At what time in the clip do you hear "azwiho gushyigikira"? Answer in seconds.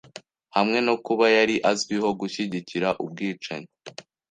1.71-2.87